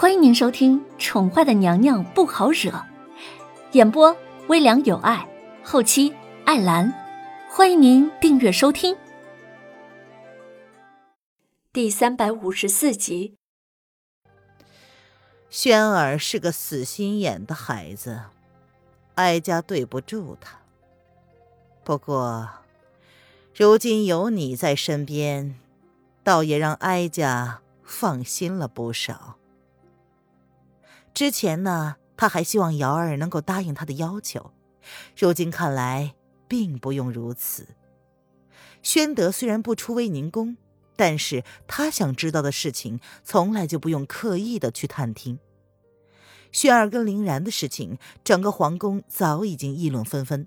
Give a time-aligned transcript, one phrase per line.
[0.00, 2.70] 欢迎您收听《宠坏的娘娘不好惹》，
[3.72, 5.28] 演播微凉有爱，
[5.64, 6.14] 后期
[6.44, 6.94] 艾兰。
[7.50, 8.96] 欢迎您订阅收听。
[11.72, 13.34] 第三百五十四集。
[15.50, 18.20] 轩儿是个死心眼的孩子，
[19.16, 20.60] 哀家对不住他。
[21.82, 22.48] 不过，
[23.52, 25.58] 如今有你在身边，
[26.22, 29.37] 倒也让哀家放心了不少。
[31.18, 34.52] 之前呢，他还希望瑶儿能够答应他的要求，
[35.16, 36.14] 如今看来，
[36.46, 37.66] 并不用如此。
[38.84, 40.56] 宣德虽然不出威宁宫，
[40.94, 45.40] 但是他想知道的事情，从来就不用刻意的去探听。
[46.52, 50.46] 轩儿跟林然的事情，整个皇宫早已经议论纷纷。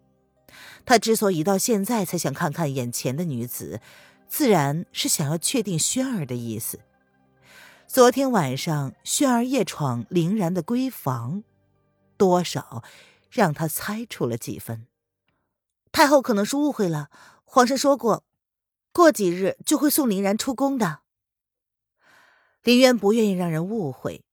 [0.85, 3.81] 他之所以到现在才想看看眼前的女子，
[4.29, 6.79] 自然是想要确定轩儿的意思。
[7.93, 11.43] 昨天晚上，轩儿夜闯凌然的闺房，
[12.15, 12.85] 多少
[13.29, 14.87] 让他猜出了几分。
[15.91, 17.09] 太后可能是误会了，
[17.43, 18.23] 皇上说过，
[18.93, 21.01] 过几日就会送凌然出宫的。
[22.63, 24.23] 林渊不愿意让人误会，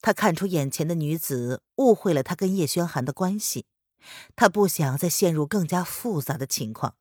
[0.00, 3.66] 他看出眼前的女子误会了他跟叶轩寒的关系，
[4.34, 6.94] 他不想再陷入更加复杂的情况，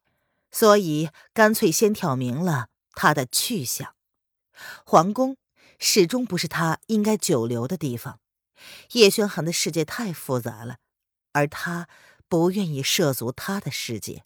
[0.52, 3.96] 所以干脆先挑明了他的去向。
[4.84, 5.38] 皇宫。
[5.84, 8.20] 始终不是他应该久留的地方。
[8.92, 10.78] 叶轩寒的世界太复杂了，
[11.32, 11.90] 而他
[12.28, 14.24] 不愿意涉足他的世界。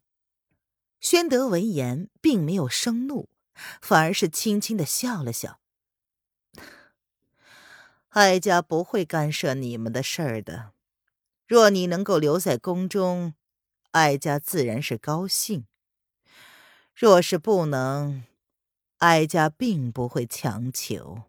[1.00, 3.30] 宣德闻言，并没有生怒，
[3.82, 5.62] 反而是轻轻的笑了笑
[8.10, 10.74] ：“哀家不会干涉你们的事儿的。
[11.48, 13.34] 若你能够留在宫中，
[13.92, 15.62] 哀家自然是高兴；
[16.94, 18.26] 若是不能，
[18.98, 21.24] 哀家并不会强求。”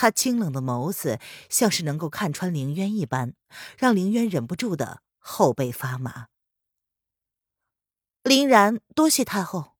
[0.00, 1.20] 他清冷的眸子
[1.50, 3.34] 像是能够看穿凌渊一般，
[3.76, 6.28] 让凌渊忍不住的后背发麻。
[8.22, 9.72] 林然，多谢太后。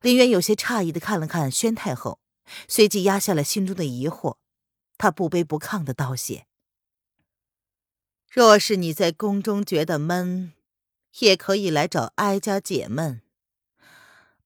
[0.00, 2.18] 林渊有些诧异的看了看宣太后，
[2.66, 4.38] 随即压下了心中的疑惑，
[4.98, 6.48] 他不卑不亢的道谢
[8.28, 10.52] ：“若是你在宫中觉得闷，
[11.20, 13.22] 也可以来找哀家解闷。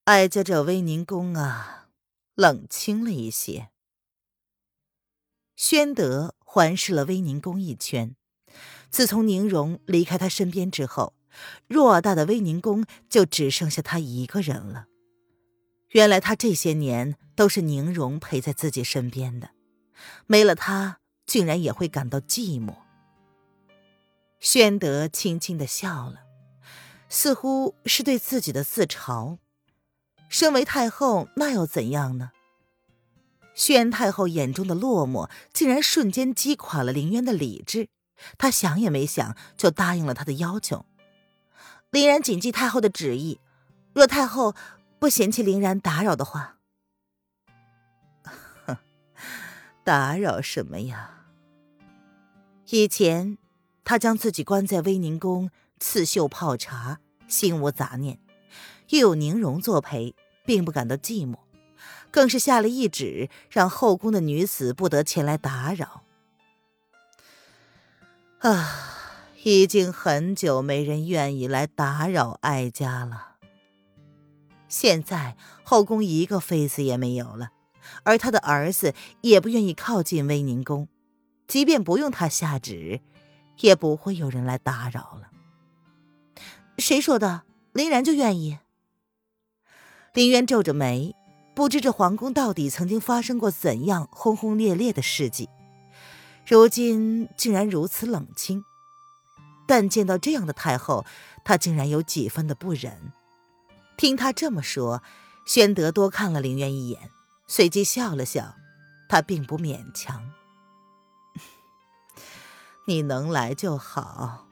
[0.04, 1.88] 哀家这威宁宫啊，
[2.34, 3.70] 冷清了一些。”
[5.58, 8.14] 宣德环视了威宁宫一圈，
[8.90, 11.14] 自从宁荣离开他身边之后，
[11.68, 14.86] 偌大的威宁宫就只剩下他一个人了。
[15.88, 19.50] 原来他这些年都是宁荣陪在自己身边的，
[20.28, 22.76] 没了他，竟然也会感到寂寞。
[24.38, 26.20] 宣德轻轻的笑了，
[27.08, 29.38] 似乎是对自己的自嘲。
[30.28, 32.30] 身为太后，那又怎样呢？
[33.58, 37.88] 宣太后眼中的落寞，竟然瞬间击垮了林渊的理智。
[38.38, 40.86] 他想也没想，就答应了他的要求。
[41.90, 43.40] 林然谨记太后的旨意，
[43.92, 44.54] 若太后
[45.00, 46.58] 不嫌弃林然打扰的话，
[48.64, 48.76] 哼，
[49.82, 51.24] 打扰什么呀？
[52.70, 53.38] 以前
[53.82, 58.20] 他将自己关在威宁宫刺绣泡茶，心无杂念，
[58.90, 60.14] 又有宁荣作陪，
[60.46, 61.47] 并不感到寂寞。
[62.10, 66.04] 更是下了懿旨，让后宫的女子不得前来打扰。
[68.40, 68.68] 啊，
[69.42, 73.36] 已经很久没人愿意来打扰哀家了。
[74.68, 77.50] 现在后宫一个妃子也没有了，
[78.04, 80.88] 而他的儿子也不愿意靠近威宁宫，
[81.46, 83.00] 即便不用他下旨，
[83.60, 85.30] 也不会有人来打扰了。
[86.78, 87.42] 谁说的？
[87.72, 88.58] 林然就愿意？
[90.14, 91.14] 林渊皱着眉。
[91.58, 95.48] 不知这皇宫到底曾经发生过怎样轰轰烈烈的事迹，
[96.46, 98.64] 如今竟然如此冷清。
[99.66, 101.04] 但见到这样的太后，
[101.44, 103.12] 他竟然有几分的不忍。
[103.96, 105.02] 听他这么说，
[105.46, 107.10] 宣德多看了林渊一眼，
[107.48, 108.54] 随即笑了笑。
[109.08, 110.30] 他并不勉强，
[112.86, 114.46] 你能来就好。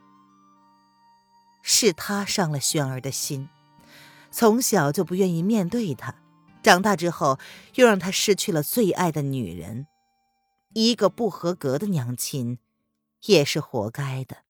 [1.61, 3.47] 是他伤了轩儿的心，
[4.29, 6.13] 从小就不愿意面对他。
[6.67, 7.39] 长大之后，
[7.75, 9.87] 又让他失去了最爱的女人，
[10.73, 12.59] 一个不合格的娘亲，
[13.27, 14.43] 也是活该的。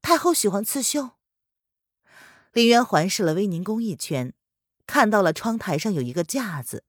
[0.00, 1.16] 太后喜欢刺绣。
[2.52, 4.32] 林渊环视了威宁宫一圈，
[4.86, 6.84] 看到了窗台上有一个架子，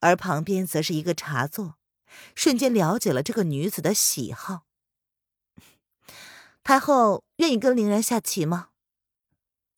[0.00, 1.76] 而旁边则是一个茶座，
[2.34, 4.62] 瞬间了解了这个女子的喜好。
[6.64, 8.70] 太后愿意跟林然下棋吗？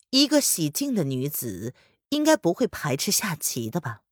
[0.09, 1.75] 一个喜静的女子。
[2.11, 4.03] 应该不会排斥下棋的吧？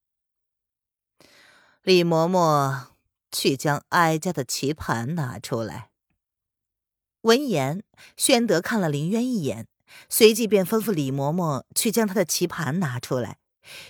[1.82, 2.88] 李嬷嬷
[3.30, 5.90] 去将哀家的棋盘拿出来。
[7.22, 7.82] 闻言，
[8.16, 9.66] 宣德看了林渊一眼，
[10.08, 13.38] 随即便吩咐李嬷嬷去将他的棋盘拿出来，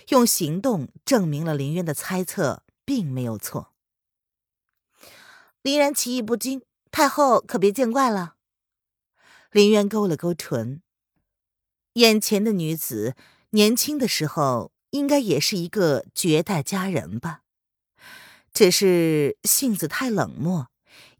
[0.09, 3.73] 用行动证明了林渊的猜测并没有错。
[5.61, 6.61] 林然棋艺不精，
[6.91, 8.35] 太后可别见怪了。
[9.51, 10.81] 林渊勾了勾唇，
[11.93, 13.15] 眼前的女子
[13.55, 17.43] 年轻的时候应该也是一个绝代佳人吧。
[18.53, 20.67] 只是性子太冷漠，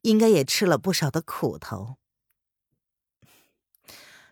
[0.01, 1.95] 应该也吃了不少的苦头。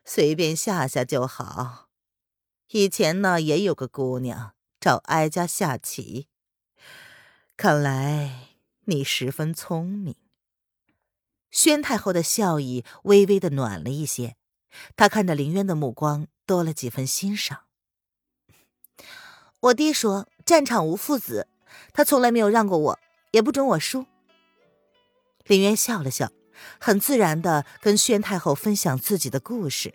[0.04, 1.88] 随便下下就好。
[2.72, 6.28] 以前呢，也有个姑娘找哀家下棋。
[7.56, 8.50] 看来
[8.84, 10.18] 你十分聪明。
[11.52, 14.36] 宣太后的笑意微微的暖了一些，
[14.98, 17.64] 她看着林渊的目光多了几分欣赏。
[19.63, 21.48] 我爹说：“战场无父子。”
[21.94, 23.00] 他从来没有让过我，
[23.31, 24.06] 也不准我输。
[25.45, 26.31] 林渊笑了笑，
[26.80, 29.94] 很自然的跟宣太后分享自己的故事。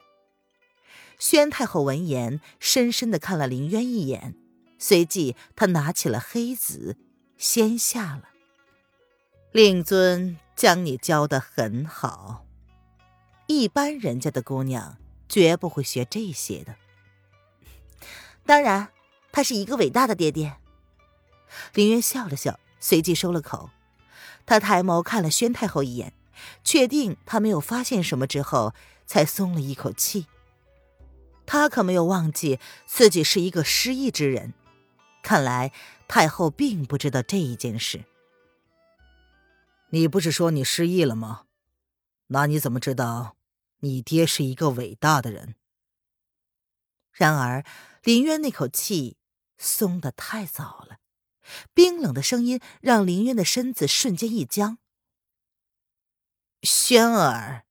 [1.19, 4.35] 宣太后闻言，深深的看了林渊一眼，
[4.79, 6.97] 随即她拿起了黑子，
[7.37, 8.31] 先下了。
[9.53, 12.47] 令尊将你教得很好，
[13.47, 14.99] 一般人家的姑娘
[15.29, 16.77] 绝不会学这些的。
[18.47, 18.89] 当然，
[19.39, 20.57] 他是一个伟大的爹爹。
[21.73, 23.71] 林渊笑了笑，随即收了口。
[24.45, 26.13] 他抬眸看了宣太后一眼，
[26.65, 28.75] 确定她没有发现什么之后，
[29.07, 30.27] 才松了一口气。
[31.47, 34.55] 他可没有忘记自己是一个失忆之人，
[35.23, 35.71] 看来
[36.09, 38.07] 太后并不知道这一件事。
[39.91, 41.45] 你不是说你失忆了吗？
[42.27, 43.37] 那你怎么知道
[43.79, 45.55] 你爹是一个伟大的人？
[47.13, 47.63] 然而
[48.03, 49.17] 林渊那口气
[49.59, 50.99] 松得太早了。
[51.75, 54.79] 冰冷的声音让林渊的身子瞬间一僵。
[56.63, 57.65] 轩儿，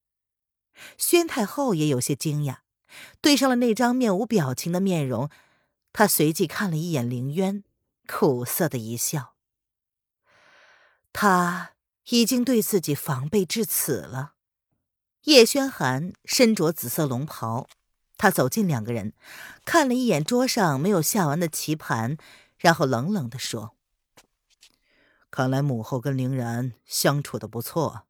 [0.97, 2.59] 宣太后也有些惊讶，
[3.21, 5.29] 对上了那张面无表情的面容，
[5.93, 7.63] 她随即看了一眼林渊，
[8.07, 9.35] 苦涩的一笑。
[11.13, 11.73] 他
[12.09, 14.35] 已经对自己防备至此了。
[15.23, 17.67] 叶轩寒身着紫色龙袍，
[18.17, 19.13] 他走近两个人，
[19.63, 22.17] 看了一眼桌上没有下完的棋盘。
[22.57, 23.75] 然后冷冷的说
[25.29, 28.07] ：“看来母后跟凌然相处的不错。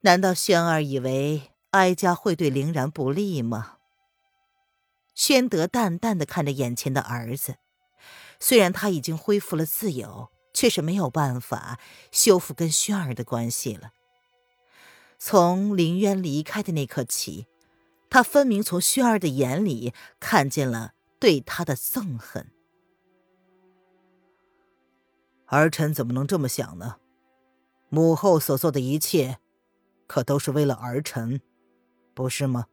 [0.00, 3.78] 难道轩儿以为哀家会对凌然不利吗？”
[5.16, 7.56] 宣德淡淡的看着眼前的儿子，
[8.38, 11.80] 虽然他已经恢复了自由，却是没有办法
[12.12, 13.92] 修复跟轩儿的关系了。
[15.28, 17.48] 从林渊离开的那刻起，
[18.08, 20.92] 他分明从轩儿的眼里看见了。
[21.18, 22.52] 对他的憎恨，
[25.46, 26.98] 儿臣怎么能这么想呢？
[27.88, 29.38] 母后所做的一切，
[30.06, 31.40] 可都是为了儿臣，
[32.14, 32.66] 不是吗？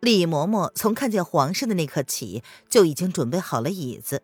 [0.00, 4.22] 李嬷嬷从看见皇上的那刻起，就已经准备好了椅子，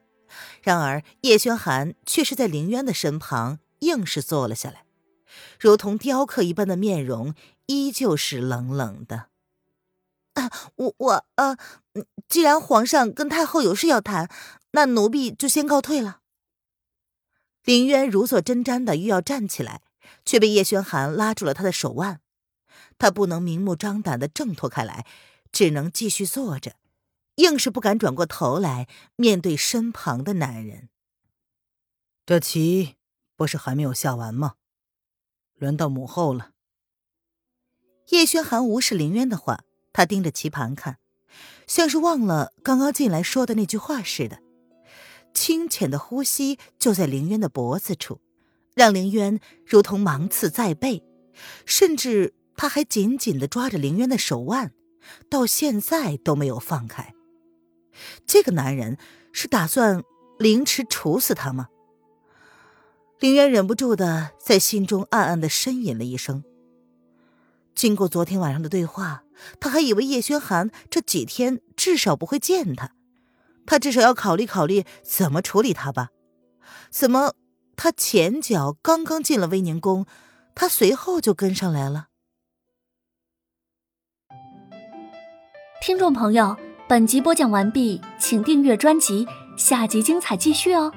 [0.62, 4.83] 然而叶轩寒却是在凌渊的身旁，硬是坐了下来，
[5.58, 7.34] 如同雕刻一般的面容，
[7.66, 9.28] 依旧是冷冷的。
[10.34, 11.56] 啊，我我呃，
[12.28, 14.28] 既然皇上跟太后有事要谈，
[14.72, 16.20] 那奴婢就先告退了。
[17.64, 19.82] 林渊如坐针毡的欲要站起来，
[20.24, 22.20] 却被叶轩寒拉住了他的手腕。
[22.98, 25.06] 他不能明目张胆的挣脱开来，
[25.50, 26.74] 只能继续坐着，
[27.36, 30.88] 硬是不敢转过头来面对身旁的男人。
[32.26, 32.96] 这棋
[33.36, 34.54] 不是还没有下完吗？
[35.64, 36.50] 轮到母后了。
[38.10, 39.64] 叶轩寒无视林渊的话。
[39.96, 40.98] 他盯着棋盘看，
[41.68, 44.40] 像是忘了刚刚进来说的那句话似的。
[45.32, 48.20] 清浅的呼吸就在凌渊的脖子处，
[48.74, 51.04] 让凌渊如同芒刺在背。
[51.64, 54.72] 甚至他还紧紧的抓着凌渊的手腕，
[55.30, 57.14] 到现在都没有放开。
[58.26, 58.98] 这个男人
[59.32, 60.02] 是打算
[60.40, 61.68] 凌迟处死他吗？
[63.20, 66.44] 林渊忍不住的在心中暗暗的呻吟了一声。
[67.74, 69.24] 经过昨天晚上的对话，
[69.58, 72.92] 他还以为叶轩寒这几天至少不会见他，
[73.66, 76.10] 他至少要考虑考虑怎么处理他吧。
[76.90, 77.34] 怎么，
[77.76, 80.06] 他前脚刚刚进了威宁宫，
[80.54, 82.08] 他随后就跟上来了？
[85.82, 86.56] 听众朋友，
[86.88, 90.92] 本集播讲完毕，请订阅专辑，下集精彩继续哦。